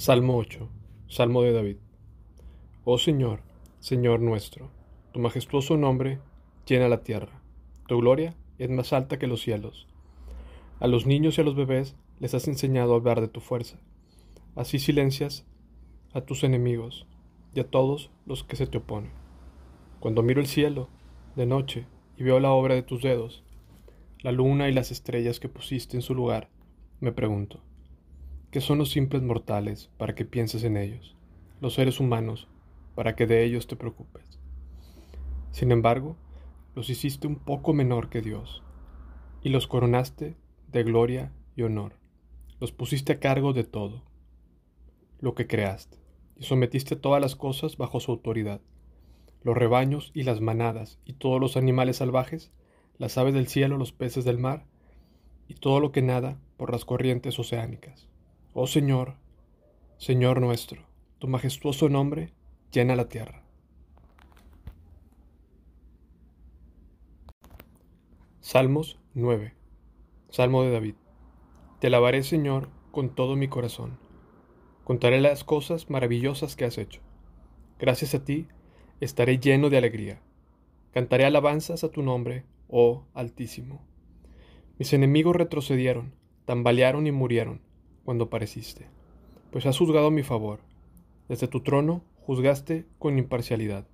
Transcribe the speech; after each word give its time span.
Salmo 0.00 0.38
8. 0.38 0.66
Salmo 1.08 1.42
de 1.42 1.52
David. 1.52 1.76
Oh 2.84 2.96
Señor, 2.96 3.42
Señor 3.80 4.20
nuestro, 4.20 4.70
tu 5.12 5.20
majestuoso 5.20 5.76
nombre 5.76 6.20
llena 6.64 6.88
la 6.88 7.02
tierra. 7.02 7.42
Tu 7.86 7.98
gloria 7.98 8.34
es 8.56 8.70
más 8.70 8.94
alta 8.94 9.18
que 9.18 9.26
los 9.26 9.42
cielos. 9.42 9.88
A 10.78 10.86
los 10.88 11.04
niños 11.04 11.36
y 11.36 11.42
a 11.42 11.44
los 11.44 11.54
bebés 11.54 11.96
les 12.18 12.32
has 12.32 12.48
enseñado 12.48 12.94
a 12.94 12.96
hablar 12.96 13.20
de 13.20 13.28
tu 13.28 13.40
fuerza. 13.40 13.78
Así 14.56 14.78
silencias 14.78 15.46
a 16.14 16.22
tus 16.22 16.44
enemigos 16.44 17.06
y 17.54 17.60
a 17.60 17.68
todos 17.68 18.10
los 18.24 18.42
que 18.42 18.56
se 18.56 18.66
te 18.66 18.78
oponen. 18.78 19.12
Cuando 20.00 20.22
miro 20.22 20.40
el 20.40 20.46
cielo 20.46 20.88
de 21.36 21.44
noche 21.44 21.84
y 22.16 22.22
veo 22.22 22.40
la 22.40 22.52
obra 22.52 22.74
de 22.74 22.82
tus 22.82 23.02
dedos, 23.02 23.44
la 24.22 24.32
luna 24.32 24.70
y 24.70 24.72
las 24.72 24.92
estrellas 24.92 25.40
que 25.40 25.50
pusiste 25.50 25.98
en 25.98 26.02
su 26.02 26.14
lugar, 26.14 26.48
me 27.00 27.12
pregunto, 27.12 27.60
¿qué 28.50 28.60
son 28.60 28.78
los 28.78 28.90
simples 28.90 29.22
mortales 29.22 29.90
para 29.96 30.16
que 30.16 30.24
pienses 30.24 30.64
en 30.64 30.76
ellos? 30.76 31.14
Los 31.60 31.74
seres 31.74 32.00
humanos, 32.00 32.48
para 32.96 33.14
que 33.14 33.26
de 33.26 33.44
ellos 33.44 33.68
te 33.68 33.76
preocupes. 33.76 34.40
Sin 35.52 35.70
embargo, 35.70 36.16
los 36.74 36.90
hiciste 36.90 37.28
un 37.28 37.36
poco 37.36 37.72
menor 37.72 38.08
que 38.08 38.22
Dios, 38.22 38.62
y 39.42 39.50
los 39.50 39.68
coronaste 39.68 40.36
de 40.68 40.82
gloria 40.82 41.32
y 41.54 41.62
honor. 41.62 41.94
Los 42.58 42.72
pusiste 42.72 43.12
a 43.12 43.20
cargo 43.20 43.52
de 43.52 43.64
todo 43.64 44.02
lo 45.20 45.34
que 45.34 45.46
creaste, 45.46 45.98
y 46.36 46.44
sometiste 46.44 46.96
todas 46.96 47.20
las 47.22 47.36
cosas 47.36 47.76
bajo 47.76 48.00
su 48.00 48.10
autoridad. 48.10 48.60
Los 49.42 49.56
rebaños 49.56 50.10
y 50.12 50.24
las 50.24 50.40
manadas, 50.40 50.98
y 51.04 51.12
todos 51.12 51.40
los 51.40 51.56
animales 51.56 51.98
salvajes, 51.98 52.50
las 52.98 53.16
aves 53.16 53.34
del 53.34 53.46
cielo, 53.46 53.76
los 53.76 53.92
peces 53.92 54.24
del 54.24 54.38
mar, 54.38 54.66
y 55.46 55.54
todo 55.54 55.78
lo 55.78 55.92
que 55.92 56.02
nada 56.02 56.38
por 56.56 56.72
las 56.72 56.84
corrientes 56.84 57.38
oceánicas. 57.38 58.09
Oh 58.52 58.66
Señor, 58.66 59.14
Señor 59.96 60.40
nuestro, 60.40 60.82
tu 61.20 61.28
majestuoso 61.28 61.88
nombre 61.88 62.32
llena 62.72 62.96
la 62.96 63.08
tierra. 63.08 63.44
Salmos 68.40 68.98
9. 69.14 69.54
Salmo 70.30 70.64
de 70.64 70.72
David. 70.72 70.96
Te 71.78 71.86
alabaré, 71.86 72.24
Señor, 72.24 72.70
con 72.90 73.14
todo 73.14 73.36
mi 73.36 73.46
corazón. 73.46 74.00
Contaré 74.82 75.20
las 75.20 75.44
cosas 75.44 75.88
maravillosas 75.88 76.56
que 76.56 76.64
has 76.64 76.76
hecho. 76.76 77.02
Gracias 77.78 78.16
a 78.16 78.24
ti 78.24 78.48
estaré 78.98 79.38
lleno 79.38 79.70
de 79.70 79.78
alegría. 79.78 80.22
Cantaré 80.90 81.24
alabanzas 81.24 81.84
a 81.84 81.92
tu 81.92 82.02
nombre, 82.02 82.46
oh 82.66 83.04
Altísimo. 83.14 83.86
Mis 84.76 84.92
enemigos 84.92 85.36
retrocedieron, 85.36 86.16
tambalearon 86.46 87.06
y 87.06 87.12
murieron 87.12 87.69
cuando 88.04 88.24
apareciste, 88.24 88.86
pues 89.50 89.66
has 89.66 89.78
juzgado 89.78 90.10
mi 90.10 90.22
favor. 90.22 90.60
Desde 91.28 91.48
tu 91.48 91.60
trono 91.60 92.02
juzgaste 92.26 92.86
con 92.98 93.18
imparcialidad. 93.18 93.86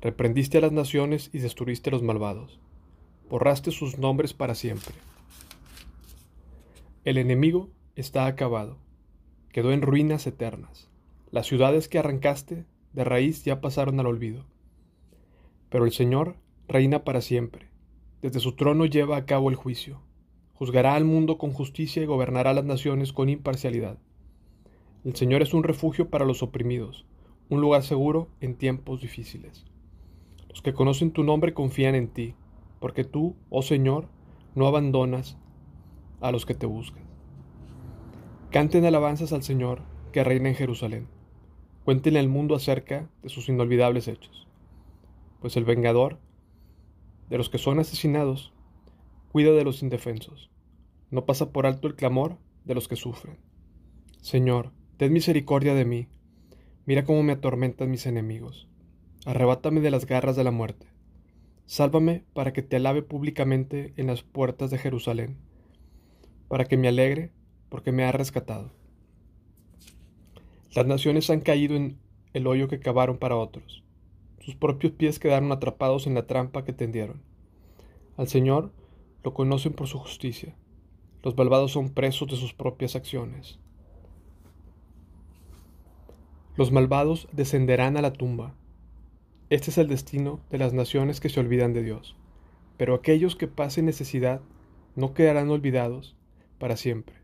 Reprendiste 0.00 0.58
a 0.58 0.60
las 0.60 0.72
naciones 0.72 1.30
y 1.32 1.38
destruiste 1.38 1.90
a 1.90 1.92
los 1.92 2.02
malvados. 2.02 2.60
Borraste 3.28 3.72
sus 3.72 3.98
nombres 3.98 4.32
para 4.32 4.54
siempre. 4.54 4.94
El 7.04 7.18
enemigo 7.18 7.68
está 7.96 8.26
acabado. 8.26 8.78
Quedó 9.52 9.72
en 9.72 9.82
ruinas 9.82 10.26
eternas. 10.26 10.88
Las 11.30 11.46
ciudades 11.46 11.88
que 11.88 11.98
arrancaste 11.98 12.64
de 12.92 13.04
raíz 13.04 13.44
ya 13.44 13.60
pasaron 13.60 13.98
al 14.00 14.06
olvido. 14.06 14.44
Pero 15.68 15.84
el 15.84 15.92
Señor 15.92 16.36
reina 16.68 17.04
para 17.04 17.20
siempre. 17.20 17.68
Desde 18.22 18.40
su 18.40 18.52
trono 18.56 18.86
lleva 18.86 19.16
a 19.16 19.26
cabo 19.26 19.50
el 19.50 19.56
juicio. 19.56 20.00
Juzgará 20.58 20.96
al 20.96 21.04
mundo 21.04 21.38
con 21.38 21.52
justicia 21.52 22.02
y 22.02 22.06
gobernará 22.06 22.52
las 22.52 22.64
naciones 22.64 23.12
con 23.12 23.28
imparcialidad. 23.28 23.96
El 25.04 25.14
Señor 25.14 25.40
es 25.40 25.54
un 25.54 25.62
refugio 25.62 26.10
para 26.10 26.24
los 26.24 26.42
oprimidos, 26.42 27.06
un 27.48 27.60
lugar 27.60 27.84
seguro 27.84 28.26
en 28.40 28.56
tiempos 28.56 29.00
difíciles. 29.00 29.66
Los 30.48 30.60
que 30.60 30.74
conocen 30.74 31.12
tu 31.12 31.22
nombre 31.22 31.54
confían 31.54 31.94
en 31.94 32.08
ti, 32.08 32.34
porque 32.80 33.04
tú, 33.04 33.36
oh 33.50 33.62
Señor, 33.62 34.08
no 34.56 34.66
abandonas 34.66 35.38
a 36.20 36.32
los 36.32 36.44
que 36.44 36.54
te 36.54 36.66
buscan. 36.66 37.04
Canten 38.50 38.84
alabanzas 38.84 39.32
al 39.32 39.44
Señor 39.44 39.82
que 40.10 40.24
reina 40.24 40.48
en 40.48 40.56
Jerusalén. 40.56 41.06
Cuéntenle 41.84 42.18
al 42.18 42.28
mundo 42.28 42.56
acerca 42.56 43.08
de 43.22 43.28
sus 43.28 43.48
inolvidables 43.48 44.08
hechos, 44.08 44.48
pues 45.40 45.56
el 45.56 45.64
vengador 45.64 46.18
de 47.30 47.38
los 47.38 47.48
que 47.48 47.58
son 47.58 47.78
asesinados 47.78 48.52
Cuida 49.30 49.52
de 49.52 49.64
los 49.64 49.82
indefensos. 49.82 50.50
No 51.10 51.26
pasa 51.26 51.52
por 51.52 51.66
alto 51.66 51.86
el 51.86 51.96
clamor 51.96 52.38
de 52.64 52.74
los 52.74 52.88
que 52.88 52.96
sufren. 52.96 53.38
Señor, 54.20 54.72
ten 54.96 55.12
misericordia 55.12 55.74
de 55.74 55.84
mí. 55.84 56.08
Mira 56.86 57.04
cómo 57.04 57.22
me 57.22 57.34
atormentan 57.34 57.90
mis 57.90 58.06
enemigos. 58.06 58.68
Arrebátame 59.26 59.80
de 59.80 59.90
las 59.90 60.06
garras 60.06 60.36
de 60.36 60.44
la 60.44 60.50
muerte. 60.50 60.86
Sálvame 61.66 62.24
para 62.32 62.54
que 62.54 62.62
te 62.62 62.76
alabe 62.76 63.02
públicamente 63.02 63.92
en 63.96 64.06
las 64.06 64.22
puertas 64.22 64.70
de 64.70 64.78
Jerusalén, 64.78 65.36
para 66.48 66.64
que 66.64 66.78
me 66.78 66.88
alegre 66.88 67.30
porque 67.68 67.92
me 67.92 68.04
ha 68.04 68.12
rescatado. 68.12 68.70
Las 70.74 70.86
naciones 70.86 71.28
han 71.28 71.40
caído 71.40 71.76
en 71.76 71.98
el 72.32 72.46
hoyo 72.46 72.68
que 72.68 72.80
cavaron 72.80 73.18
para 73.18 73.36
otros. 73.36 73.84
Sus 74.40 74.54
propios 74.54 74.94
pies 74.94 75.18
quedaron 75.18 75.52
atrapados 75.52 76.06
en 76.06 76.14
la 76.14 76.26
trampa 76.26 76.64
que 76.64 76.72
tendieron. 76.72 77.20
Al 78.16 78.28
Señor 78.28 78.72
lo 79.24 79.34
conocen 79.34 79.72
por 79.72 79.86
su 79.86 79.98
justicia. 79.98 80.54
Los 81.22 81.36
malvados 81.36 81.72
son 81.72 81.90
presos 81.90 82.28
de 82.28 82.36
sus 82.36 82.54
propias 82.54 82.96
acciones. 82.96 83.58
Los 86.56 86.72
malvados 86.72 87.28
descenderán 87.32 87.96
a 87.96 88.02
la 88.02 88.12
tumba. 88.12 88.54
Este 89.50 89.70
es 89.70 89.78
el 89.78 89.88
destino 89.88 90.40
de 90.50 90.58
las 90.58 90.72
naciones 90.72 91.20
que 91.20 91.28
se 91.28 91.40
olvidan 91.40 91.72
de 91.72 91.82
Dios. 91.82 92.16
Pero 92.76 92.94
aquellos 92.94 93.36
que 93.36 93.48
pasen 93.48 93.86
necesidad 93.86 94.40
no 94.94 95.14
quedarán 95.14 95.50
olvidados 95.50 96.16
para 96.58 96.76
siempre. 96.76 97.16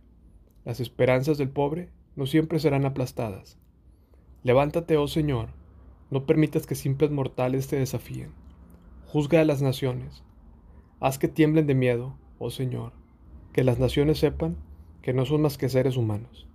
Las 0.65 0.81
esperanzas 0.81 1.39
del 1.39 1.51
pobre 1.51 1.91
no 2.17 2.27
siempre 2.27 2.59
serán 2.59 2.85
aplastadas. 2.87 3.59
Levántate, 4.43 4.97
oh 4.97 5.09
Señor, 5.09 5.49
no 6.11 6.27
permitas 6.27 6.67
que 6.67 6.75
simples 6.75 7.11
mortales 7.11 7.67
te 7.67 7.77
desafíen. 7.77 8.33
Juzga 9.07 9.41
a 9.41 9.45
las 9.45 9.63
naciones, 9.63 10.23
Haz 11.05 11.19
que 11.19 11.29
tiemblen 11.29 11.67
de 11.67 11.75
miedo, 11.75 12.15
oh 12.39 12.49
Señor, 12.49 12.93
que 13.53 13.63
las 13.63 13.79
naciones 13.79 14.19
sepan 14.21 14.57
que 15.03 15.13
no 15.13 15.27
son 15.27 15.43
más 15.43 15.59
que 15.59 15.69
seres 15.69 15.99
humanos. 15.99 16.47